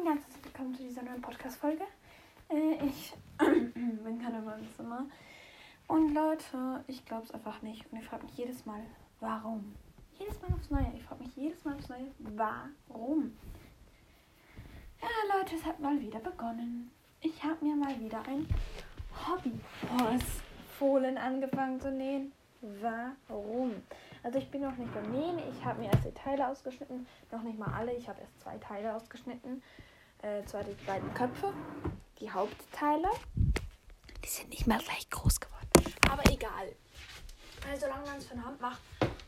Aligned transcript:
und 0.00 0.06
ganz 0.06 0.24
herzlich 0.24 0.44
willkommen 0.44 0.74
zu 0.74 0.82
dieser 0.82 1.02
neuen 1.02 1.20
Podcast-Folge. 1.20 1.84
Äh, 2.48 2.86
ich 2.86 3.12
bin 3.38 4.18
gerade 4.18 4.38
in 4.38 4.44
meinem 4.44 4.74
Zimmer. 4.74 5.04
Und 5.88 6.14
Leute, 6.14 6.82
ich 6.86 7.04
glaube 7.04 7.24
es 7.24 7.30
einfach 7.32 7.60
nicht. 7.60 7.84
Und 7.92 7.98
ich 7.98 8.06
frage 8.06 8.24
mich 8.24 8.34
jedes 8.38 8.64
Mal, 8.64 8.80
warum? 9.20 9.74
Jedes 10.18 10.40
Mal 10.40 10.54
aufs 10.54 10.70
Neue. 10.70 10.90
Ich 10.94 11.02
frage 11.02 11.22
mich 11.22 11.36
jedes 11.36 11.64
Mal 11.64 11.74
aufs 11.74 11.90
Neue, 11.90 12.06
warum? 12.18 13.36
Ja, 15.02 15.36
Leute, 15.36 15.56
es 15.56 15.64
hat 15.66 15.80
mal 15.80 16.00
wieder 16.00 16.20
begonnen. 16.20 16.90
Ich 17.20 17.42
habe 17.44 17.62
mir 17.62 17.76
mal 17.76 18.00
wieder 18.00 18.22
ein 18.26 18.48
Hobby 19.26 19.52
aus 20.02 20.22
Fohlen 20.78 21.18
angefangen 21.18 21.78
zu 21.78 21.90
nähen. 21.90 22.32
Warum? 22.62 23.74
Also 24.22 24.38
ich 24.38 24.50
bin 24.50 24.62
noch 24.62 24.76
nicht 24.76 24.92
beim 24.92 25.10
Nähen. 25.10 25.38
Ich 25.50 25.64
habe 25.64 25.80
mir 25.80 25.90
erst 25.90 26.04
die 26.04 26.12
Teile 26.12 26.48
ausgeschnitten. 26.48 27.06
Noch 27.30 27.42
nicht 27.42 27.58
mal 27.58 27.72
alle. 27.72 27.92
Ich 27.94 28.08
habe 28.08 28.20
erst 28.20 28.40
zwei 28.40 28.58
Teile 28.58 28.94
ausgeschnitten. 28.94 29.62
Äh, 30.22 30.44
zwar 30.44 30.62
die 30.64 30.74
beiden 30.84 31.12
Köpfe, 31.14 31.52
die 32.20 32.30
Hauptteile. 32.30 33.08
Die 34.22 34.28
sind 34.28 34.50
nicht 34.50 34.66
mal 34.66 34.78
gleich 34.78 35.08
groß 35.08 35.40
geworden. 35.40 35.94
Aber 36.10 36.22
egal. 36.30 36.74
Also 37.66 37.86
solange 37.86 38.06
man 38.06 38.18
es 38.18 38.26
von 38.26 38.44
Hand 38.44 38.60
macht, 38.60 38.80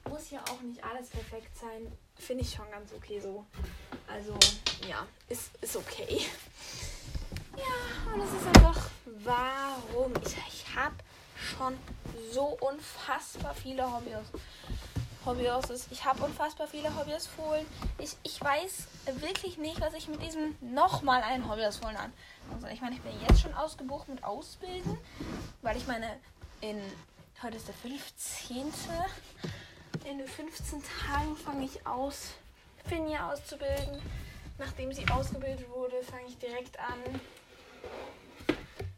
muss 0.09 0.31
ja 0.31 0.41
auch 0.51 0.61
nicht 0.61 0.83
alles 0.85 1.09
perfekt 1.09 1.57
sein. 1.57 1.91
Finde 2.17 2.45
ich 2.45 2.53
schon 2.53 2.71
ganz 2.71 2.93
okay 2.93 3.19
so. 3.19 3.47
Also 4.07 4.35
ja, 4.87 5.07
ist, 5.29 5.51
ist 5.63 5.77
okay. 5.77 6.21
Ja, 7.57 8.13
und 8.13 8.21
es 8.21 8.33
ist 8.33 8.47
einfach, 8.47 8.91
warum? 9.25 10.13
Ich, 10.25 10.37
ich 10.49 10.77
habe 10.77 10.97
schon 11.37 11.79
so 12.31 12.59
unfassbar 12.61 13.55
viele 13.55 13.91
Hobbys. 13.91 14.31
Hobbys. 15.25 15.87
Ich 15.91 16.05
habe 16.05 16.25
unfassbar 16.25 16.67
viele 16.67 16.95
Hobbys 16.97 17.27
Fohlen. 17.27 17.67
Ich, 17.99 18.17
ich 18.23 18.41
weiß 18.41 18.89
wirklich 19.21 19.59
nicht, 19.59 19.81
was 19.81 19.95
ich 19.95 20.09
mit 20.09 20.23
diesem 20.23 20.57
nochmal 20.61 21.23
ein 21.23 21.49
Hobbys 21.49 21.77
Fohlen 21.77 21.97
an. 21.97 22.13
Also 22.55 22.67
ich 22.69 22.81
meine, 22.81 22.97
ich 22.97 23.03
bin 23.03 23.13
jetzt 23.27 23.41
schon 23.41 23.55
ausgebucht 23.55 24.09
mit 24.09 24.25
Ausbilden, 24.25 24.99
weil 25.63 25.77
ich 25.77 25.87
meine, 25.87 26.19
in 26.61 26.81
heute 27.43 27.57
ist 27.57 27.69
der 27.69 27.75
15. 27.75 28.73
In 30.05 30.27
15 30.27 30.83
Tagen 30.83 31.37
fange 31.37 31.65
ich 31.65 31.87
aus, 31.87 32.33
Finja 32.89 33.31
auszubilden. 33.31 34.03
Nachdem 34.59 34.93
sie 34.93 35.09
ausgebildet 35.09 35.69
wurde, 35.71 36.03
fange 36.03 36.27
ich 36.29 36.39
direkt 36.39 36.79
an 36.79 37.21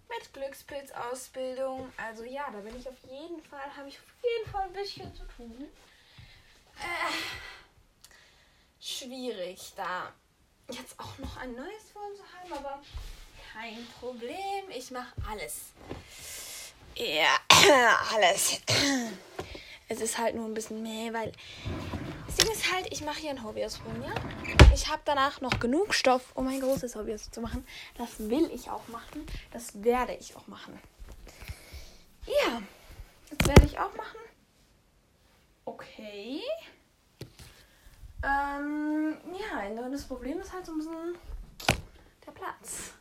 mit 0.08 0.32
Glückspilzausbildung. 0.32 1.92
Also 1.96 2.24
ja, 2.24 2.44
da 2.52 2.58
bin 2.58 2.76
ich 2.76 2.88
auf 2.88 2.98
jeden 3.08 3.42
Fall, 3.42 3.76
habe 3.76 3.88
ich 3.88 3.98
auf 3.98 4.04
jeden 4.22 4.50
Fall 4.50 4.62
ein 4.62 4.72
bisschen 4.72 5.14
zu 5.14 5.24
tun. 5.36 5.68
Äh, 6.78 7.12
schwierig, 8.80 9.72
da 9.76 10.12
jetzt 10.70 10.98
auch 10.98 11.18
noch 11.18 11.36
ein 11.36 11.54
neues 11.54 11.90
Form 11.92 12.12
zu 12.16 12.22
haben, 12.22 12.52
aber 12.52 12.82
kein 13.52 13.86
Problem. 14.00 14.70
Ich 14.74 14.90
mache 14.90 15.12
alles. 15.30 15.72
Ja, 16.96 17.36
alles. 18.14 18.60
Es 19.88 20.00
ist 20.00 20.18
halt 20.18 20.34
nur 20.34 20.46
ein 20.46 20.54
bisschen 20.54 20.82
mehr, 20.82 21.12
weil 21.12 21.32
das 22.26 22.36
Ding 22.36 22.50
ist 22.50 22.72
halt, 22.72 22.90
ich 22.90 23.02
mache 23.02 23.20
hier 23.20 23.30
ein 23.30 23.44
Hobby 23.44 23.64
aus 23.64 23.80
ja? 24.02 24.14
Ich 24.72 24.88
habe 24.88 25.02
danach 25.04 25.40
noch 25.40 25.60
genug 25.60 25.94
Stoff, 25.94 26.32
um 26.34 26.48
ein 26.48 26.60
großes 26.60 26.96
Hobby 26.96 27.14
zu 27.16 27.40
machen. 27.40 27.66
Das 27.96 28.18
will 28.18 28.50
ich 28.52 28.70
auch 28.70 28.88
machen. 28.88 29.26
Das 29.52 29.84
werde 29.84 30.14
ich 30.14 30.34
auch 30.34 30.46
machen. 30.46 30.78
Ja, 32.26 32.62
das 33.30 33.48
werde 33.48 33.66
ich 33.66 33.78
auch 33.78 33.94
machen. 33.94 34.18
Okay. 35.64 36.42
Ähm, 38.22 39.18
ja, 39.32 39.88
das 39.90 40.04
Problem 40.06 40.40
ist 40.40 40.52
halt 40.52 40.66
so 40.66 40.72
ein 40.72 40.78
bisschen 40.78 41.18
der 42.26 42.32
Platz. 42.32 42.92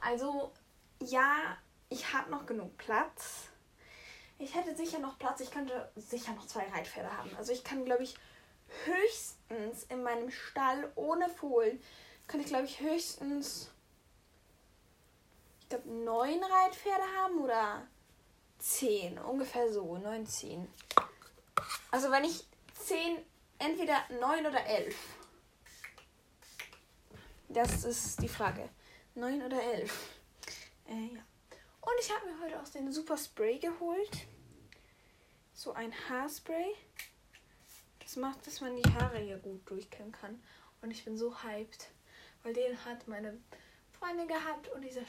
Also, 0.00 0.52
ja, 1.00 1.56
ich 1.88 2.12
habe 2.12 2.30
noch 2.30 2.46
genug 2.46 2.76
Platz. 2.76 3.48
Ich 4.38 4.54
hätte 4.54 4.74
sicher 4.74 4.98
noch 4.98 5.18
Platz. 5.18 5.40
Ich 5.40 5.50
könnte 5.50 5.90
sicher 5.96 6.32
noch 6.32 6.46
zwei 6.46 6.66
Reitpferde 6.68 7.14
haben. 7.16 7.30
Also 7.36 7.52
ich 7.52 7.62
kann, 7.62 7.84
glaube 7.84 8.04
ich, 8.04 8.16
höchstens 8.84 9.84
in 9.88 10.02
meinem 10.02 10.30
Stall 10.30 10.90
ohne 10.94 11.28
Fohlen, 11.28 11.80
könnte 12.26 12.44
ich, 12.44 12.52
glaube 12.52 12.64
ich, 12.64 12.80
höchstens, 12.80 13.70
ich 15.60 15.68
glaube, 15.68 15.88
neun 15.90 16.42
Reitpferde 16.42 17.04
haben 17.18 17.40
oder 17.40 17.86
zehn. 18.58 19.18
Ungefähr 19.18 19.72
so, 19.72 19.98
neun, 19.98 20.26
zehn. 20.26 20.68
Also 21.90 22.10
wenn 22.10 22.24
ich 22.24 22.46
zehn, 22.74 23.18
entweder 23.58 24.02
neun 24.20 24.46
oder 24.46 24.64
elf. 24.66 24.96
Das 27.48 27.84
ist 27.84 28.22
die 28.22 28.28
Frage. 28.28 28.68
Neun 29.14 29.42
oder 29.42 29.60
elf. 29.60 30.20
Äh, 30.86 31.14
ja. 31.14 31.20
Und 31.80 31.92
ich 32.00 32.10
habe 32.14 32.26
mir 32.26 32.40
heute 32.44 32.60
auch 32.60 32.68
den 32.68 32.92
Super 32.92 33.16
Spray 33.16 33.58
geholt. 33.58 34.26
So 35.52 35.72
ein 35.72 35.92
Haarspray. 36.08 36.74
Das 37.98 38.16
macht, 38.16 38.46
dass 38.46 38.60
man 38.60 38.76
die 38.76 38.94
Haare 38.94 39.18
hier 39.18 39.38
gut 39.38 39.68
durchkämmen 39.68 40.12
kann. 40.12 40.40
Und 40.80 40.90
ich 40.92 41.04
bin 41.04 41.18
so 41.18 41.42
hyped. 41.42 41.88
Weil 42.42 42.54
den 42.54 42.84
hat 42.84 43.08
meine 43.08 43.38
Freundin 43.98 44.28
gehabt. 44.28 44.68
Und 44.68 44.82
dieser, 44.82 45.02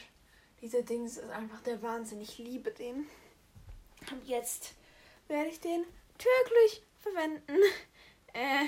dieser 0.62 0.82
Dings 0.82 1.18
ist 1.18 1.30
einfach 1.30 1.62
der 1.62 1.82
Wahnsinn. 1.84 2.22
Ich 2.22 2.40
liebe 2.40 2.72
den. 2.72 3.08
Und 4.12 4.28
jetzt 4.28 4.74
werde 5.28 5.50
ich 5.50 5.60
den 5.60 5.86
täglich 6.22 6.84
verwenden. 7.00 7.58
Äh, 8.34 8.68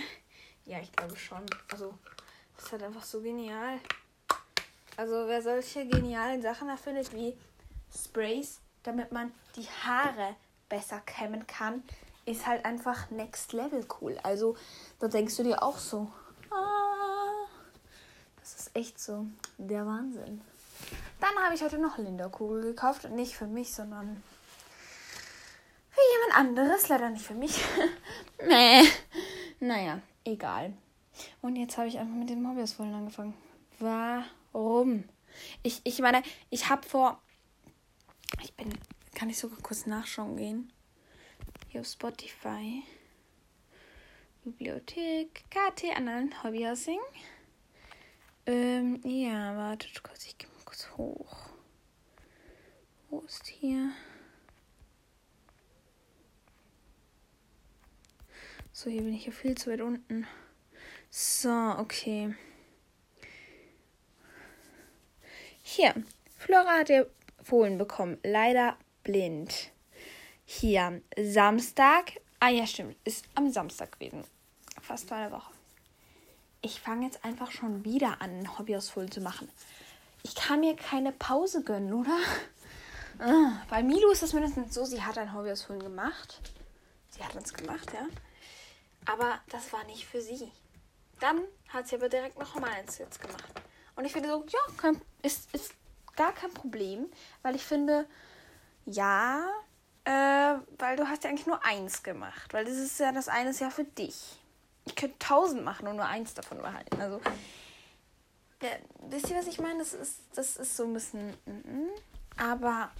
ja, 0.65 0.81
ich 0.81 0.91
glaube 0.91 1.15
schon. 1.15 1.45
Also, 1.71 1.97
das 2.57 2.65
ist 2.65 2.71
halt 2.73 2.83
einfach 2.83 3.03
so 3.03 3.21
genial. 3.21 3.79
Also, 4.97 5.25
wer 5.25 5.41
solche 5.41 5.87
genialen 5.87 6.41
Sachen 6.41 6.67
erfindet 6.67 7.13
wie 7.13 7.37
Sprays, 7.97 8.59
damit 8.83 9.13
man 9.13 9.31
die 9.55 9.65
Haare 9.85 10.35
besser 10.67 10.99
kämmen 11.05 11.47
kann, 11.47 11.81
ist 12.25 12.45
halt 12.45 12.65
einfach 12.65 13.09
next 13.09 13.53
level 13.53 13.85
cool. 14.01 14.19
Also, 14.21 14.57
da 14.99 15.07
denkst 15.07 15.37
du 15.37 15.43
dir 15.43 15.63
auch 15.63 15.77
so, 15.77 16.11
ah, 16.49 17.47
das 18.41 18.55
ist 18.55 18.75
echt 18.75 18.99
so 18.99 19.25
der 19.57 19.85
Wahnsinn. 19.85 20.41
Dann 21.21 21.41
habe 21.41 21.55
ich 21.55 21.63
heute 21.63 21.77
noch 21.77 21.97
Linderkugel 21.97 22.63
gekauft 22.63 23.05
und 23.05 23.15
nicht 23.15 23.37
für 23.37 23.47
mich, 23.47 23.73
sondern 23.73 24.21
anderes. 26.35 26.89
Leider 26.89 27.09
nicht 27.09 27.25
für 27.25 27.33
mich. 27.33 27.61
nee. 28.47 28.83
Naja, 29.59 30.01
egal. 30.23 30.73
Und 31.41 31.55
jetzt 31.55 31.77
habe 31.77 31.87
ich 31.87 31.97
einfach 31.99 32.15
mit 32.15 32.29
dem 32.29 32.47
Hobby 32.47 32.65
vollen 32.67 32.93
angefangen. 32.93 33.33
Warum? 33.79 35.03
Ich, 35.61 35.81
ich 35.83 35.99
meine, 35.99 36.23
ich 36.49 36.69
habe 36.69 36.87
vor. 36.87 37.21
Ich 38.41 38.53
bin. 38.53 38.73
Kann 39.15 39.29
ich 39.29 39.37
sogar 39.37 39.59
kurz 39.59 39.85
nachschauen 39.85 40.37
gehen? 40.37 40.73
Hier 41.69 41.81
auf 41.81 41.87
Spotify. 41.87 42.83
Bibliothek. 44.43 45.45
KT 45.49 45.95
Annalen 45.95 46.33
Hobbyhousing. 46.43 46.99
Ähm, 48.45 48.99
ja, 49.05 49.55
wartet 49.55 50.03
kurz. 50.03 50.25
Ich 50.25 50.37
gehe 50.37 50.49
mal 50.49 50.65
kurz 50.65 50.89
hoch. 50.97 51.49
Wo 53.09 53.19
ist 53.21 53.47
hier? 53.47 53.91
So, 58.75 58.89
hier 58.89 59.03
bin 59.03 59.13
ich 59.13 59.27
ja 59.27 59.31
viel 59.31 59.55
zu 59.55 59.69
weit 59.69 59.81
unten. 59.81 60.25
So, 61.11 61.75
okay. 61.77 62.33
Hier. 65.61 65.93
Flora 66.39 66.79
hat 66.79 66.89
ihr 66.89 67.07
Fohlen 67.43 67.77
bekommen. 67.77 68.17
Leider 68.23 68.75
blind. 69.03 69.69
Hier. 70.45 71.03
Samstag. 71.15 72.13
Ah 72.39 72.49
ja, 72.49 72.65
stimmt. 72.65 72.97
Ist 73.03 73.25
am 73.35 73.51
Samstag 73.51 73.91
gewesen. 73.99 74.23
Fast 74.81 75.11
eine 75.11 75.31
Woche. 75.31 75.53
Ich 76.63 76.81
fange 76.81 77.05
jetzt 77.05 77.23
einfach 77.23 77.51
schon 77.51 77.85
wieder 77.85 78.21
an, 78.21 78.39
ein 78.39 78.57
Hobby 78.57 78.75
aus 78.75 78.89
Fohlen 78.89 79.11
zu 79.11 79.21
machen. 79.21 79.49
Ich 80.23 80.33
kann 80.33 80.61
mir 80.61 80.75
keine 80.75 81.11
Pause 81.11 81.63
gönnen, 81.63 81.93
oder? 81.93 82.17
Ah, 83.19 83.61
bei 83.69 83.83
Milo 83.83 84.09
ist 84.09 84.23
es 84.23 84.33
mindestens 84.33 84.73
so, 84.73 84.83
sie 84.83 85.03
hat 85.03 85.19
ein 85.19 85.31
Hobby 85.35 85.51
aus 85.51 85.61
Fohlen 85.61 85.83
gemacht. 85.83 86.41
Sie 87.11 87.23
hat 87.23 87.35
uns 87.35 87.53
gemacht, 87.53 87.93
ja. 87.93 88.07
Aber 89.05 89.39
das 89.49 89.71
war 89.73 89.83
nicht 89.85 90.05
für 90.05 90.21
sie. 90.21 90.51
Dann 91.19 91.41
hat 91.69 91.87
sie 91.87 91.95
aber 91.95 92.09
direkt 92.09 92.39
noch 92.39 92.55
mal 92.55 92.71
eins 92.71 92.97
jetzt 92.97 93.21
gemacht. 93.21 93.61
Und 93.95 94.05
ich 94.05 94.13
finde 94.13 94.29
so, 94.29 94.45
ja, 94.47 94.59
kein, 94.77 94.99
ist, 95.21 95.53
ist 95.53 95.73
gar 96.15 96.33
kein 96.33 96.53
Problem, 96.53 97.07
weil 97.41 97.55
ich 97.55 97.63
finde, 97.63 98.07
ja, 98.85 99.47
äh, 100.05 100.55
weil 100.77 100.97
du 100.97 101.07
hast 101.07 101.23
ja 101.23 101.29
eigentlich 101.29 101.47
nur 101.47 101.63
eins 101.65 102.03
gemacht, 102.03 102.53
weil 102.53 102.65
das 102.65 102.75
ist 102.75 102.99
ja 102.99 103.11
das 103.11 103.29
eine 103.29 103.51
ist 103.51 103.59
ja 103.59 103.69
für 103.69 103.85
dich. 103.85 104.39
Ich 104.85 104.95
könnte 104.95 105.17
tausend 105.19 105.63
machen 105.63 105.87
und 105.87 105.95
nur 105.95 106.05
eins 106.05 106.33
davon 106.33 106.57
behalten. 106.57 106.99
Also, 106.99 107.21
ja, 108.61 108.69
wisst 109.09 109.29
ihr, 109.29 109.37
was 109.37 109.47
ich 109.47 109.59
meine? 109.59 109.79
Das 109.79 109.93
ist, 109.93 110.19
das 110.35 110.57
ist 110.57 110.75
so 110.75 110.83
ein 110.83 110.93
bisschen, 110.93 111.29
mm 111.45 111.51
-mm. 111.51 111.87
aber 112.37 112.91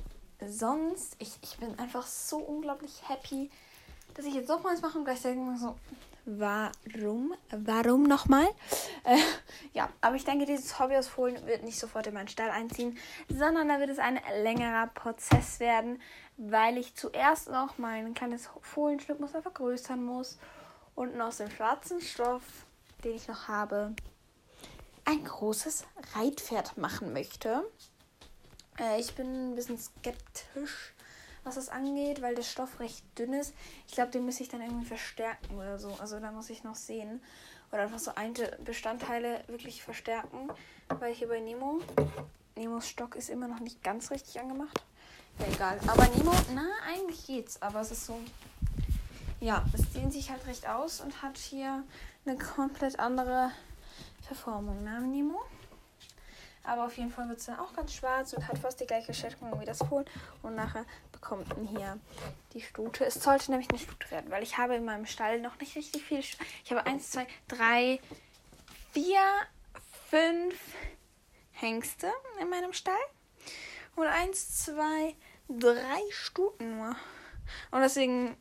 sonst, 0.48 1.16
ich, 1.20 1.38
ich 1.42 1.58
bin 1.58 1.78
einfach 1.80 2.06
so 2.06 2.38
unglaublich 2.38 3.02
happy, 3.08 3.50
dass 4.14 4.26
ich 4.26 4.34
jetzt 4.34 4.50
doch 4.50 4.62
mal 4.64 4.72
eins 4.72 4.82
mache 4.82 4.98
und 4.98 5.06
gleichzeitig 5.06 5.40
so, 5.58 5.76
warum. 6.26 7.34
Warum 7.52 8.04
nochmal? 8.04 8.48
Äh, 9.04 9.18
ja, 9.74 9.90
aber 10.02 10.16
ich 10.16 10.24
denke, 10.24 10.46
dieses 10.46 10.80
Hobby 10.80 10.96
aus 10.96 11.08
Fohlen 11.08 11.46
wird 11.46 11.64
nicht 11.64 11.80
sofort 11.80 12.08
in 12.08 12.14
meinen 12.14 12.28
Stall 12.28 12.50
einziehen, 12.50 12.98
sondern 13.30 13.68
da 13.68 13.80
wird 13.80 13.90
es 13.90 14.00
ein 14.00 14.20
längerer 14.42 14.88
Prozess 14.88 15.60
werden, 15.60 16.02
weil 16.38 16.78
ich 16.78 16.96
zuerst 16.96 17.50
noch 17.50 17.78
mein 17.78 18.14
kleines 18.14 18.50
Fohlenschnittmuster 18.62 19.42
vergrößern 19.42 20.04
muss 20.04 20.38
und 20.96 21.20
aus 21.20 21.38
dem 21.38 21.50
schwarzen 21.50 22.02
Stoff, 22.02 22.44
den 23.04 23.16
ich 23.16 23.28
noch 23.28 23.48
habe, 23.48 23.94
ein 25.06 25.24
großes 25.24 25.86
Reitpferd 26.16 26.78
machen 26.78 27.14
möchte. 27.14 27.64
Äh, 28.80 29.00
ich 29.00 29.14
bin 29.16 29.52
ein 29.52 29.56
bisschen 29.56 29.78
skeptisch, 29.78 30.94
was 31.44 31.56
das 31.56 31.70
angeht, 31.70 32.22
weil 32.22 32.36
der 32.36 32.44
Stoff 32.44 32.80
recht 32.80 33.04
dünn 33.18 33.34
ist. 33.34 33.54
Ich 33.88 33.94
glaube, 33.94 34.12
den 34.12 34.26
muss 34.26 34.40
ich 34.40 34.50
dann 34.50 34.62
irgendwie 34.62 34.86
verstärken 34.86 35.56
oder 35.56 35.78
so. 35.80 35.96
Also 36.00 36.20
da 36.20 36.32
muss 36.32 36.50
ich 36.50 36.64
noch 36.64 36.76
sehen. 36.76 37.22
Oder 37.72 37.84
einfach 37.84 38.00
so 38.00 38.14
einzelne 38.16 38.58
Bestandteile 38.64 39.44
wirklich 39.48 39.84
verstärken. 39.84 40.50
Weil 40.88 41.14
hier 41.14 41.28
bei 41.28 41.40
Nemo, 41.40 41.82
Nemos 42.56 42.88
Stock 42.88 43.16
ist 43.16 43.30
immer 43.30 43.48
noch 43.48 43.60
nicht 43.60 43.84
ganz 43.84 44.12
richtig 44.12 44.40
angemacht. 44.40 44.84
Ja, 45.40 45.48
egal. 45.48 45.80
Aber 45.88 46.08
Nemo, 46.16 46.32
na, 46.54 46.68
eigentlich 46.88 47.26
geht's. 47.26 47.62
Aber 47.62 47.82
es 47.82 47.92
ist 47.92 48.06
so. 48.06 48.20
Ja, 49.40 49.66
es 49.74 49.92
dehnt 49.92 50.14
sich 50.14 50.30
halt 50.30 50.46
recht 50.48 50.70
aus 50.70 51.02
und 51.02 51.22
hat 51.22 51.38
hier 51.38 51.84
eine 52.26 52.38
komplett 52.38 53.00
andere 53.00 53.52
Verformung, 54.22 54.84
ne, 54.84 55.02
Nemo? 55.02 55.42
Aber 56.64 56.86
auf 56.86 56.98
jeden 56.98 57.12
Fall 57.12 57.28
wird 57.28 57.40
es 57.40 57.46
dann 57.46 57.60
auch 57.60 57.74
ganz 57.74 57.94
schwarz 57.94 58.32
und 58.34 58.48
hat 58.48 58.58
fast 58.58 58.80
die 58.80 58.86
gleiche 58.86 59.14
Schätzung 59.14 59.60
wie 59.60 59.66
das 59.66 59.80
Fohlen. 59.80 60.06
Und 60.44 60.56
nachher 60.56 60.86
bekommt 61.24 61.48
man 61.56 61.66
hier 61.66 61.98
die 62.54 62.62
Stute. 62.62 63.06
Es 63.06 63.16
sollte 63.16 63.50
nämlich 63.50 63.70
eine 63.70 63.80
Stute 63.80 64.12
werden, 64.12 64.30
weil 64.30 64.44
ich 64.44 64.58
habe 64.58 64.76
in 64.76 64.84
meinem 64.84 65.06
Stall 65.06 65.40
noch 65.40 65.58
nicht 65.60 65.76
richtig 65.76 66.04
viel. 66.04 66.20
Ich 66.20 66.38
habe 66.70 66.86
eins, 66.86 67.12
zwei, 67.12 67.26
drei, 67.48 68.02
vier, 68.92 69.22
fünf 70.10 70.56
Hengste 71.54 72.12
in 72.42 72.50
meinem 72.50 72.74
Stall. 72.74 72.96
Und 73.96 74.08
eins, 74.08 74.66
zwei, 74.66 75.16
drei 75.48 76.02
Stuten 76.12 76.78
nur. 76.78 76.96
Und 77.72 77.82
deswegen, 77.82 78.36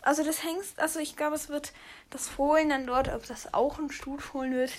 also 0.00 0.24
das 0.24 0.42
Hengst, 0.42 0.78
also 0.80 1.00
ich 1.00 1.16
glaube, 1.16 1.36
es 1.36 1.50
wird 1.50 1.74
das 2.08 2.28
Fohlen 2.28 2.70
dann 2.70 2.86
dort, 2.86 3.08
ob 3.08 3.26
das 3.26 3.52
auch 3.52 3.78
ein 3.78 3.90
Stutfohlen 3.90 4.54
wird, 4.54 4.72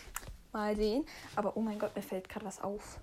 Mal 0.51 0.77
sehen. 0.77 1.05
Aber 1.35 1.57
oh 1.57 1.59
mein 1.59 1.77
Gott, 1.77 1.93
mir 1.97 2.01
fällt 2.01 2.29
gerade 2.29 2.45
was 2.45 2.61
auf. 2.61 2.97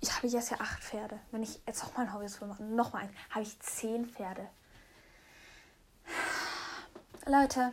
Ich 0.00 0.14
habe 0.14 0.26
jetzt 0.26 0.50
ja 0.50 0.58
acht 0.60 0.82
Pferde. 0.82 1.18
Wenn 1.30 1.42
ich 1.42 1.60
jetzt 1.66 1.82
noch 1.82 1.96
mal 1.96 2.06
ein 2.06 2.14
Hobbyspiel 2.14 2.48
mache, 2.48 2.62
noch 2.62 2.92
mal 2.92 3.00
eins, 3.00 3.12
habe 3.30 3.42
ich 3.42 3.58
zehn 3.60 4.06
Pferde. 4.06 4.48
Leute, 7.26 7.72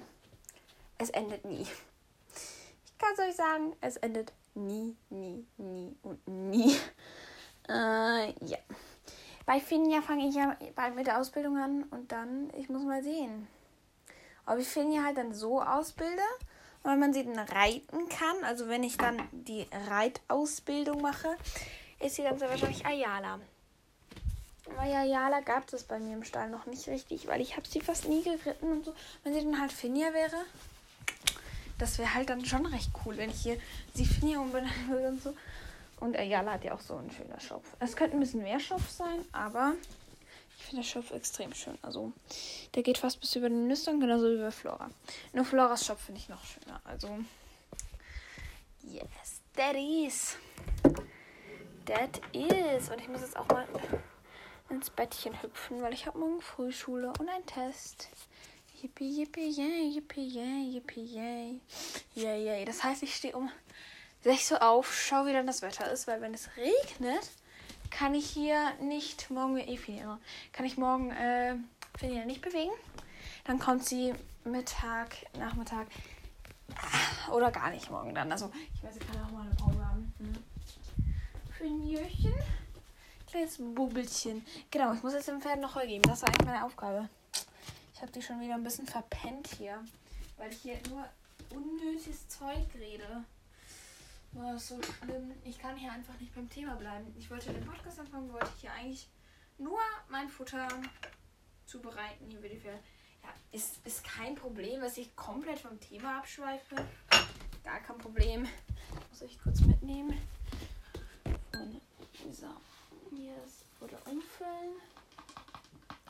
es 0.98 1.10
endet 1.10 1.46
nie. 1.46 1.62
Ich 1.62 2.98
kann 2.98 3.14
es 3.14 3.20
euch 3.20 3.36
sagen, 3.36 3.76
es 3.82 3.98
endet 3.98 4.34
nie, 4.56 4.96
nie, 5.10 5.46
nie 5.58 5.96
und 6.04 6.28
nie. 6.28 6.76
Äh, 7.70 8.32
ja. 8.46 8.58
Bei 9.46 9.60
Finja 9.60 10.02
fange 10.02 10.28
ich 10.28 10.36
ja 10.36 10.56
bald 10.76 10.96
mit 10.96 11.08
der 11.08 11.20
Ausbildung 11.20 11.58
an 11.58 11.84
und 11.84 12.12
dann, 12.12 12.50
ich 12.56 12.70
muss 12.70 12.84
mal 12.84 13.04
sehen, 13.04 13.48
ob 14.46 14.58
ich 14.58 14.68
Finja 14.68 15.04
halt 15.04 15.18
dann 15.18 15.34
so 15.34 15.62
ausbilde 15.62 16.24
weil 16.88 16.98
man 16.98 17.14
sie 17.14 17.26
dann 17.26 17.38
reiten 17.38 18.08
kann. 18.10 18.44
Also 18.44 18.70
wenn 18.70 18.84
ich 18.84 18.98
dann 18.98 19.22
die 19.32 19.68
Reitausbildung 19.90 21.02
mache, 21.02 21.36
ist 22.00 22.16
sie 22.16 22.24
dann 22.24 22.40
sehr 22.40 22.50
wahrscheinlich 22.50 22.86
Ayala. 22.86 23.40
Weil 24.76 24.94
Ayala 24.94 25.40
gab 25.40 25.72
es 25.72 25.84
bei 25.84 26.00
mir 26.00 26.14
im 26.14 26.24
Stall 26.24 26.50
noch 26.50 26.66
nicht 26.66 26.88
richtig, 26.88 27.28
weil 27.28 27.42
ich 27.42 27.56
habe 27.56 27.68
sie 27.68 27.82
fast 27.82 28.08
nie 28.08 28.24
geritten 28.24 28.72
und 28.72 28.86
so. 28.86 28.94
Wenn 29.24 29.34
sie 29.34 29.44
dann 29.44 29.60
halt 29.60 29.72
Finja 29.72 30.14
wäre, 30.14 30.46
das 31.78 31.98
wäre 31.98 32.14
halt 32.14 32.30
dann 32.30 32.46
schon 32.46 32.66
recht 32.66 32.92
cool, 33.06 33.18
wenn 33.18 33.30
ich 33.30 33.42
hier 33.42 33.60
sie 33.94 34.06
Finja 34.06 34.40
umbenennen 34.40 34.90
würde 34.90 35.08
und 35.08 35.24
so. 35.24 35.34
Und 36.00 36.16
Ayala 36.16 36.54
hat 36.54 36.64
ja 36.64 36.74
auch 36.74 36.82
so 36.82 36.96
einen 36.96 37.12
schönen 37.12 37.40
Schopf. 37.40 37.66
Es 37.80 37.96
könnte 37.96 38.18
ein 38.18 38.20
bisschen 38.20 38.44
mehr 38.44 38.60
Schopf 38.60 38.90
sein, 38.90 39.26
aber 39.32 39.74
ich 40.58 40.66
finde 40.66 40.84
der 40.84 40.90
Schopf 40.90 41.12
extrem 41.12 41.54
schön. 41.54 41.78
Also, 41.82 42.12
der 42.76 42.84
geht 42.84 42.98
fast 42.98 43.20
bis 43.20 43.36
über 43.36 43.50
den 43.50 43.68
Nüstern, 43.68 44.00
genauso 44.00 44.30
wie 44.30 44.42
bei 44.42 44.52
Flora. 44.52 44.90
Nur 45.34 45.46
Floras 45.46 45.86
Schopf 45.86 46.06
finde 46.06 46.22
ich 46.22 46.30
noch 46.30 46.44
schöner. 46.44 46.82
Also, 46.84 47.20
yes, 48.84 49.42
that 49.56 49.76
is. 49.76 50.38
That 51.88 52.22
is. 52.34 52.90
Und 52.90 53.00
ich 53.00 53.08
muss 53.08 53.22
jetzt 53.22 53.38
auch 53.38 53.48
mal 53.48 53.66
ins 54.70 54.90
Bettchen 54.90 55.42
hüpfen, 55.42 55.82
weil 55.82 55.94
ich 55.94 56.06
habe 56.06 56.20
morgen 56.20 56.42
Frühschule 56.42 57.14
und 57.18 57.30
einen 57.30 57.46
Test. 57.46 58.10
Yippie, 58.82 59.22
yippie, 59.22 59.50
yay, 59.50 59.90
yippie, 59.96 60.28
yay, 60.28 60.70
yippie, 60.74 61.04
yay. 61.04 61.62
Yay, 62.14 62.46
yay. 62.46 62.66
Das 62.66 62.84
heißt, 62.84 63.04
ich 63.04 63.16
stehe 63.16 63.36
um 63.36 63.50
6 64.22 64.52
Uhr 64.52 64.62
auf, 64.62 64.94
schaue, 64.94 65.28
wie 65.28 65.34
dann 65.34 65.48
das 65.48 65.62
Wetter 65.62 65.90
ist, 65.90 66.08
weil 66.08 66.22
wenn 66.22 66.34
es 66.34 66.50
regnet, 66.58 67.32
kann 67.90 68.14
ich 68.14 68.30
hier 68.30 68.74
nicht 68.82 69.30
morgen 69.30 69.58
eh 69.58 69.78
Finja, 69.78 70.20
kann 70.52 70.66
ich 70.66 70.78
morgen 70.78 71.12
äh, 71.12 71.56
Finja 71.98 72.26
nicht 72.26 72.42
bewegen. 72.42 72.72
Dann 73.46 73.60
kommt 73.60 73.86
sie 73.86 74.14
Mittag, 74.44 75.16
Nachmittag 75.38 75.88
oder 77.32 77.50
gar 77.50 77.70
nicht 77.70 77.90
morgen 77.90 78.14
dann. 78.14 78.32
Also 78.32 78.52
ich 78.74 78.84
weiß, 78.84 78.98
ich 78.98 79.08
kann 79.08 79.24
auch 79.24 79.32
mal 79.32 79.46
eine 79.46 79.56
Pause 79.56 79.88
haben. 79.88 80.14
Hm. 80.20 80.44
Finjöchen. 81.58 82.34
Kleines 83.28 83.58
Bubbelchen. 83.58 84.46
Genau, 84.72 84.94
ich 84.94 85.04
muss 85.04 85.14
jetzt 85.14 85.28
dem 85.28 85.42
Pferd 85.42 85.60
noch 85.60 85.76
Heu 85.76 85.86
geben. 85.86 86.04
Das 86.04 86.22
war 86.22 86.30
eigentlich 86.30 86.46
meine 86.46 86.64
Aufgabe. 86.64 87.10
Ich 87.94 88.02
habe 88.02 88.12
die 88.12 88.22
schon 88.22 88.40
wieder 88.40 88.56
ein 88.56 88.64
bisschen 88.64 88.86
verpennt 88.86 89.48
hier. 89.58 89.84
Weil 90.38 90.52
ich 90.52 90.62
hier 90.62 90.78
nur 90.90 91.06
unnötiges 91.50 92.28
Zeug 92.28 92.66
rede. 92.80 93.24
War 94.34 94.54
das 94.54 94.68
so 94.68 94.80
schlimm. 94.82 95.32
Ich 95.44 95.58
kann 95.58 95.76
hier 95.76 95.92
einfach 95.92 96.18
nicht 96.20 96.36
beim 96.36 96.50
Thema 96.50 96.76
bleiben. 96.76 97.14
Ich 97.18 97.30
wollte 97.32 97.52
den 97.52 97.66
Podcast 97.66 98.00
anfangen, 98.00 98.32
wollte 98.32 98.52
ich 98.56 98.62
hier 98.62 98.74
eigentlich 98.74 99.10
nur 99.58 99.80
mein 100.10 100.30
Futter 100.30 100.68
zubereiten 101.66 102.30
hier 102.30 102.40
die 102.42 102.60
Pferde. 102.60 102.80
Ja, 103.24 103.30
ist, 103.52 103.86
ist 103.86 104.04
kein 104.04 104.36
Problem, 104.36 104.80
dass 104.82 104.98
ich 104.98 105.16
komplett 105.16 105.60
vom 105.60 105.80
Thema 105.80 106.20
abschweife. 106.20 106.76
Gar 107.64 107.80
kein 107.80 107.98
Problem. 107.98 108.48
Muss 109.10 109.22
ich 109.24 109.42
kurz 109.42 109.62
mitnehmen. 109.62 110.22
Und 111.54 111.82
so, 112.36 112.48
hier 113.10 113.36
das 113.36 113.66
Umfüllen. 114.48 114.82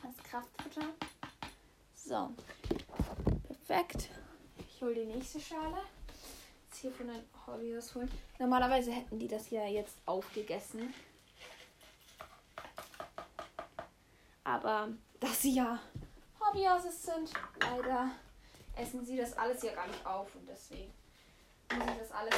Das 0.02 0.24
Kraftfutter. 0.24 0.88
So, 1.94 2.30
perfekt. 3.46 4.10
Ich 4.58 4.82
hole 4.82 4.94
die 4.94 5.06
nächste 5.06 5.40
Schale 5.40 5.82
hier 6.80 6.92
von 6.92 7.08
den 7.08 7.24
Hobbyos 7.46 7.94
holen. 7.94 8.10
Normalerweise 8.38 8.92
hätten 8.92 9.18
die 9.18 9.26
das 9.26 9.50
ja 9.50 9.66
jetzt 9.66 9.96
aufgegessen. 10.06 10.94
Aber 14.44 14.88
dass 15.18 15.42
sie 15.42 15.54
ja 15.54 15.80
Hobbyases 16.40 17.02
sind, 17.02 17.32
leider 17.60 18.10
essen 18.76 19.04
sie 19.04 19.16
das 19.16 19.36
alles 19.36 19.62
ja 19.62 19.74
gar 19.74 19.88
nicht 19.88 20.06
auf 20.06 20.34
und 20.36 20.48
deswegen 20.48 20.92
muss 21.74 21.90
ich 21.90 21.98
das 21.98 22.12
alles 22.12 22.34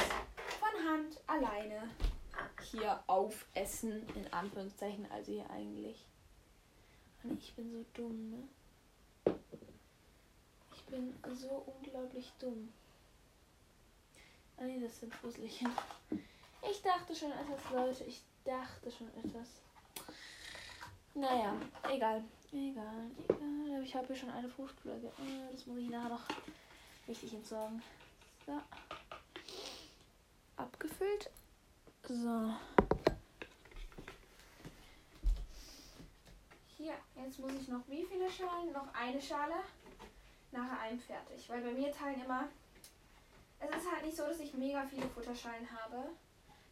von 0.59 0.89
Hand 0.89 1.21
alleine 1.27 1.89
hier 2.61 3.03
aufessen, 3.07 4.07
in 4.15 4.31
Anführungszeichen, 4.31 5.09
also 5.11 5.31
hier 5.31 5.49
eigentlich. 5.49 6.05
Und 7.23 7.39
ich 7.39 7.53
bin 7.53 7.71
so 7.71 7.85
dumm, 7.93 8.31
ne? 8.31 9.35
Ich 10.73 10.83
bin 10.85 11.13
so 11.33 11.63
unglaublich 11.77 12.31
dumm. 12.39 12.73
Ah 14.57 14.63
nee, 14.63 14.79
das 14.79 14.99
sind 14.99 15.13
Fusselchen. 15.15 15.69
Ich 16.69 16.81
dachte 16.81 17.15
schon 17.15 17.31
etwas, 17.31 17.71
Leute. 17.71 18.03
Ich 18.03 18.21
dachte 18.45 18.91
schon 18.91 19.07
etwas. 19.23 19.47
Naja, 21.13 21.55
egal. 21.89 22.23
Egal, 22.51 23.11
egal. 23.27 23.83
Ich 23.83 23.95
habe 23.95 24.07
hier 24.07 24.15
schon 24.15 24.29
eine 24.29 24.49
Fußspule. 24.49 24.99
Das 25.51 25.65
muss 25.65 25.77
ich 25.77 25.89
nachher 25.89 26.09
noch 26.09 26.23
richtig 27.07 27.33
entsorgen. 27.33 27.81
So. 28.45 28.59
Abgefüllt. 30.57 31.29
So. 32.13 32.53
Hier, 36.77 36.93
jetzt 37.15 37.39
muss 37.39 37.53
ich 37.53 37.67
noch 37.69 37.87
wie 37.87 38.03
viele 38.03 38.29
Schalen? 38.29 38.73
Noch 38.73 38.93
eine 38.93 39.21
Schale. 39.21 39.55
Nachher 40.51 40.79
ein 40.81 40.99
fertig. 40.99 41.49
Weil 41.49 41.61
bei 41.61 41.71
mir 41.71 41.91
teilen 41.93 42.21
immer 42.23 42.49
es 43.61 43.83
ist 43.83 43.91
halt 43.91 44.05
nicht 44.05 44.17
so, 44.17 44.23
dass 44.23 44.39
ich 44.39 44.53
mega 44.53 44.83
viele 44.85 45.07
Futterschalen 45.07 45.67
habe. 45.71 46.09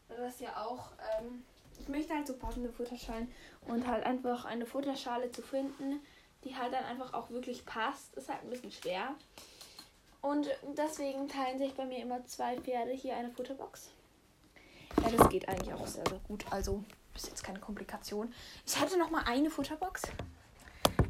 Das 0.09 0.39
ja 0.39 0.65
auch, 0.65 0.91
ähm, 1.19 1.45
ich 1.79 1.87
möchte 1.87 2.13
halt 2.13 2.27
so 2.27 2.35
passende 2.35 2.69
Futterschalen 2.69 3.31
und 3.67 3.87
halt 3.87 4.05
einfach 4.05 4.45
eine 4.45 4.65
Futterschale 4.65 5.31
zu 5.31 5.41
finden, 5.41 6.01
die 6.43 6.55
halt 6.55 6.73
dann 6.73 6.85
einfach 6.85 7.13
auch 7.13 7.29
wirklich 7.29 7.65
passt, 7.65 8.15
ist 8.15 8.29
halt 8.29 8.43
ein 8.43 8.49
bisschen 8.49 8.71
schwer. 8.71 9.15
Und 10.21 10.49
deswegen 10.75 11.29
teilen 11.29 11.59
sich 11.59 11.73
bei 11.75 11.85
mir 11.85 11.99
immer 11.99 12.25
zwei 12.25 12.59
Pferde 12.59 12.91
hier 12.91 13.15
eine 13.15 13.31
Futterbox. 13.31 13.91
Ja, 14.97 15.09
das 15.09 15.29
geht 15.29 15.47
eigentlich 15.47 15.73
auch 15.73 15.87
sehr, 15.87 16.07
sehr 16.07 16.19
gut. 16.19 16.45
Also 16.49 16.83
ist 17.15 17.27
jetzt 17.27 17.43
keine 17.43 17.59
Komplikation. 17.59 18.33
Ich 18.65 18.79
hätte 18.79 18.97
noch 18.97 19.09
mal 19.09 19.23
eine 19.25 19.49
Futterbox. 19.49 20.03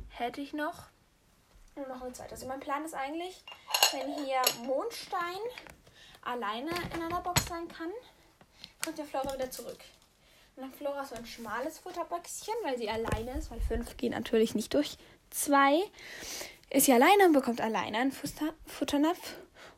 Hätte 0.09 0.41
ich 0.41 0.53
noch. 0.53 0.87
Und 1.75 1.87
noch 1.87 2.01
eine 2.01 2.13
zweite. 2.13 2.31
Also 2.31 2.47
mein 2.47 2.59
Plan 2.59 2.83
ist 2.83 2.93
eigentlich, 2.93 3.43
wenn 3.91 4.13
hier 4.25 4.41
Mondstein 4.65 5.39
alleine 6.23 6.71
in 6.93 7.01
einer 7.01 7.21
Box 7.21 7.45
sein 7.45 7.67
kann, 7.67 7.91
kommt 8.83 8.97
der 8.97 9.05
Flora 9.05 9.33
wieder 9.33 9.49
zurück. 9.49 9.79
Und 10.55 10.63
dann 10.63 10.73
Flora 10.73 11.05
so 11.05 11.15
ein 11.15 11.25
schmales 11.25 11.79
Futterboxchen, 11.79 12.55
weil 12.63 12.77
sie 12.77 12.89
alleine 12.89 13.37
ist, 13.37 13.49
weil 13.51 13.61
fünf 13.61 13.95
gehen 13.95 14.11
natürlich 14.11 14.55
nicht 14.55 14.73
durch. 14.73 14.97
Zwei 15.29 15.79
ist 16.69 16.85
sie 16.85 16.93
alleine 16.93 17.25
und 17.25 17.33
bekommt 17.33 17.61
alleine 17.61 17.97
einen 17.97 18.11
Futter 18.11 18.53
Futternapf. 18.65 19.35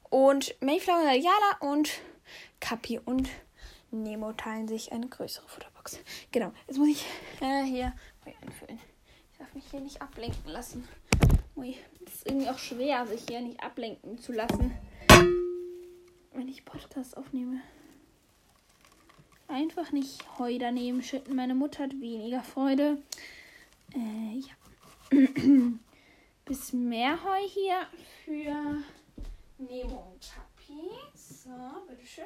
Und 0.10 0.56
Mayflower, 0.62 1.12
Yala 1.12 1.58
und 1.60 1.90
Kapi 2.60 3.00
und 3.00 3.30
Nemo 3.92 4.32
teilen 4.34 4.68
sich 4.68 4.92
eine 4.92 5.08
größere 5.08 5.48
Futterbox. 5.48 6.00
Genau, 6.32 6.52
jetzt 6.68 6.78
muss 6.78 6.88
ich 6.88 7.06
äh, 7.42 7.64
hier 7.64 7.94
einfüllen. 8.26 8.80
Ich 9.32 9.38
darf 9.38 9.54
mich 9.54 9.66
hier 9.70 9.82
nicht 9.82 10.02
ablenken 10.02 10.50
lassen. 10.50 10.88
Ui, 11.56 11.76
das 12.00 12.16
ist 12.16 12.28
irgendwie 12.28 12.50
auch 12.50 12.58
schwer, 12.58 13.06
sich 13.06 13.24
hier 13.28 13.42
nicht 13.42 13.62
ablenken 13.62 14.18
zu 14.18 14.32
lassen, 14.32 14.72
wenn 16.34 16.48
ich 16.48 16.64
Podcast 16.64 17.18
aufnehme. 17.18 17.62
Einfach 19.50 19.92
nicht 19.92 20.24
Heu 20.40 20.58
daneben 20.58 21.04
schütten. 21.04 21.36
Meine 21.36 21.54
Mutter 21.54 21.84
hat 21.84 21.92
weniger 22.00 22.42
Freude. 22.42 22.98
Äh, 23.94 24.40
ja. 24.40 25.20
Bis 26.46 26.72
mehr 26.72 27.22
Heu 27.22 27.48
hier 27.50 27.86
für 28.24 28.82
Nemo 29.58 30.14
und 30.14 30.22
Kapi. 30.22 30.90
So, 31.14 31.50
bitteschön. 31.88 32.24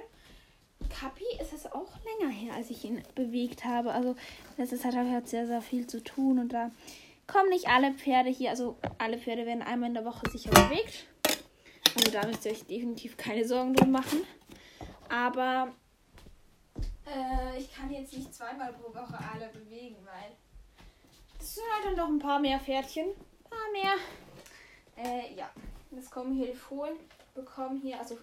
Kapi 1.00 1.26
ist 1.42 1.54
es 1.54 1.72
auch 1.72 1.92
länger 2.04 2.32
her, 2.32 2.54
als 2.54 2.70
ich 2.70 2.86
ihn 2.86 3.02
bewegt 3.16 3.66
habe. 3.66 3.92
Also, 3.92 4.16
letzte 4.58 4.78
Zeit 4.78 4.96
habe 4.96 5.08
ich 5.08 5.14
halt 5.14 5.28
sehr, 5.28 5.48
sehr 5.48 5.62
viel 5.62 5.88
zu 5.88 6.04
tun 6.04 6.40
und 6.40 6.54
da 6.54 6.72
kommen 7.28 7.50
nicht 7.50 7.68
alle 7.68 7.94
Pferde 7.94 8.30
hier. 8.30 8.52
Also, 8.52 8.78
alle 8.98 9.18
Pferde 9.18 9.46
werden 9.46 9.62
einmal 9.62 9.90
in 9.90 9.96
der 9.96 10.06
Woche 10.06 10.30
sicher 10.30 10.52
bewegt. 10.52 11.08
Also, 11.98 12.12
da 12.12 12.26
müsst 12.26 12.46
ihr 12.46 12.52
euch 12.52 12.66
definitiv 12.66 13.18
keine 13.18 13.46
Sorgen 13.46 13.74
drum 13.74 13.92
machen. 13.92 14.24
Aber 15.10 15.74
äh, 17.06 17.60
ich 17.60 17.74
kann 17.74 17.92
jetzt 17.92 18.14
nicht 18.14 18.34
zweimal 18.34 18.74
pro 18.74 18.94
Woche 18.94 19.18
alle 19.34 19.50
bewegen, 19.50 19.98
weil 20.06 20.32
es 21.40 21.56
sind 21.56 21.64
halt 21.74 21.86
dann 21.86 21.96
noch 21.96 22.08
ein 22.08 22.20
paar 22.20 22.40
mehr 22.40 22.60
Pferdchen. 22.60 23.08
Ein 23.10 23.50
paar 23.50 23.72
mehr. 23.72 23.96
Äh, 24.98 25.36
ja. 25.36 25.50
Jetzt 25.92 26.12
kommen 26.12 26.34
hier 26.34 26.48
die 26.48 26.58
Fohlen, 26.58 26.98
bekommen 27.34 27.80
hier, 27.80 27.98
also 28.00 28.18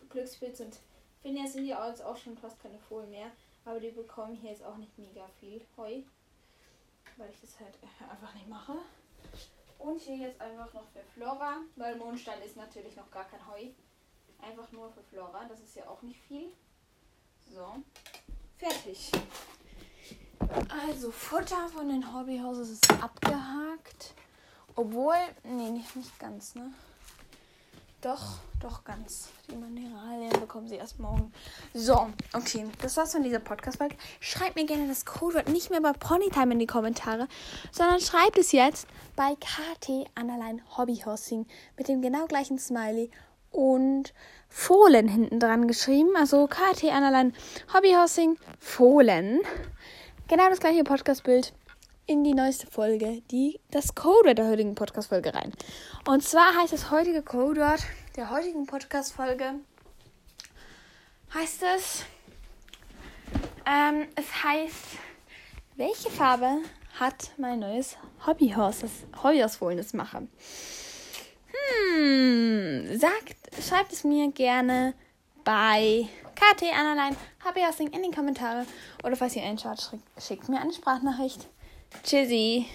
Glückspilz 1.22 1.24
und 1.24 1.30
Phineas 1.30 1.52
sind 1.52 1.66
ja 1.66 1.88
jetzt 1.88 2.02
auch 2.02 2.16
schon 2.16 2.36
fast 2.36 2.60
keine 2.60 2.78
Fohlen 2.78 3.10
mehr. 3.10 3.30
Aber 3.64 3.78
die 3.78 3.90
bekommen 3.90 4.34
hier 4.34 4.50
jetzt 4.50 4.64
auch 4.64 4.76
nicht 4.76 4.96
mega 4.98 5.26
viel 5.40 5.60
Heu. 5.76 6.02
Weil 7.16 7.30
ich 7.30 7.40
das 7.40 7.60
halt 7.60 7.74
einfach 8.10 8.34
nicht 8.34 8.48
mache. 8.48 8.74
Und 9.78 10.00
hier 10.00 10.16
jetzt 10.16 10.40
einfach 10.40 10.72
noch 10.74 10.86
für 10.92 11.02
Flora, 11.14 11.56
weil 11.76 11.96
Mondstein 11.96 12.40
ist 12.42 12.56
natürlich 12.56 12.96
noch 12.96 13.10
gar 13.10 13.24
kein 13.24 13.44
Heu. 13.48 13.68
Einfach 14.40 14.70
nur 14.72 14.90
für 14.90 15.02
Flora, 15.02 15.44
das 15.48 15.60
ist 15.60 15.76
ja 15.76 15.88
auch 15.88 16.02
nicht 16.02 16.20
viel. 16.20 16.52
So, 17.52 17.76
fertig. 18.56 19.12
Also 20.68 21.10
Futter 21.10 21.68
von 21.68 21.88
den 21.88 22.14
Hobbyhouses 22.14 22.70
ist 22.70 22.90
abgehakt. 22.92 24.14
Obwohl, 24.74 25.16
nee, 25.44 25.70
nicht, 25.70 25.94
nicht 25.94 26.18
ganz, 26.18 26.54
ne? 26.54 26.72
Doch, 28.02 28.40
doch 28.58 28.82
ganz. 28.82 29.28
Die 29.48 29.54
Mineralien 29.54 30.32
bekommen 30.40 30.66
sie 30.66 30.74
erst 30.74 30.98
morgen. 30.98 31.32
So, 31.72 32.08
okay. 32.32 32.66
Das 32.80 32.96
war's 32.96 33.12
von 33.12 33.22
dieser 33.22 33.38
Podcast-Folge. 33.38 33.94
Schreibt 34.18 34.56
mir 34.56 34.66
gerne 34.66 34.88
das 34.88 35.06
Codewort 35.06 35.48
nicht 35.48 35.70
mehr 35.70 35.80
bei 35.80 35.92
Ponytime 35.92 36.54
in 36.54 36.58
die 36.58 36.66
Kommentare, 36.66 37.28
sondern 37.70 38.00
schreibt 38.00 38.38
es 38.38 38.50
jetzt 38.50 38.88
bei 39.14 39.36
KT 39.36 40.10
Annaline 40.16 40.62
Hobbyhorsing 40.76 41.46
mit 41.76 41.86
dem 41.86 42.02
genau 42.02 42.26
gleichen 42.26 42.58
Smiley 42.58 43.08
und 43.52 44.12
Fohlen 44.48 45.06
hinten 45.06 45.38
dran 45.38 45.68
geschrieben. 45.68 46.16
Also 46.16 46.48
KT 46.48 46.86
Annaline 46.86 47.32
Hobbyhorsing 47.72 48.36
Fohlen. 48.58 49.38
Genau 50.26 50.48
das 50.48 50.58
gleiche 50.58 50.82
Podcast-Bild 50.82 51.52
in 52.12 52.24
die 52.24 52.34
neueste 52.34 52.66
Folge, 52.66 53.22
die 53.30 53.58
das 53.70 53.94
Codewort 53.94 54.36
der 54.36 54.46
heutigen 54.46 54.74
Podcast-Folge 54.74 55.32
rein. 55.32 55.50
Und 56.06 56.22
zwar 56.22 56.54
heißt 56.60 56.74
das 56.74 56.90
heutige 56.90 57.22
Codewort 57.22 57.80
der 58.16 58.28
heutigen 58.28 58.66
Podcast-Folge 58.66 59.54
heißt 61.32 61.62
es, 61.74 62.04
ähm, 63.64 64.08
es 64.14 64.44
heißt, 64.44 64.98
welche 65.76 66.10
Farbe 66.10 66.58
hat 67.00 67.30
mein 67.38 67.60
neues 67.60 67.96
Hobbyhorse, 68.26 68.82
das 68.82 69.22
Hobbyhorse 69.22 69.76
das 69.76 69.94
mache? 69.94 70.28
Hm, 71.94 72.98
sagt, 72.98 73.64
schreibt 73.66 73.94
es 73.94 74.04
mir 74.04 74.30
gerne 74.32 74.92
bei 75.44 76.06
KT 76.34 76.64
Annaline 76.78 77.16
Hobbyhorsing 77.46 77.88
in 77.88 78.02
die 78.02 78.14
Kommentare 78.14 78.66
oder 79.02 79.16
falls 79.16 79.34
ihr 79.34 79.44
einschaut, 79.44 79.92
schickt 80.18 80.50
mir 80.50 80.60
eine 80.60 80.74
Sprachnachricht. 80.74 81.48
Chizzy. 82.02 82.72